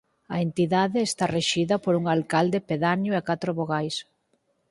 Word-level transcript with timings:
A 0.35 0.35
entidade 0.45 0.99
está 1.09 1.25
rexida 1.37 1.75
por 1.83 1.93
un 1.99 2.05
alcalde 2.15 2.59
pedáneo 2.69 3.13
e 3.19 3.25
catro 3.29 3.51
vogais. 3.59 3.95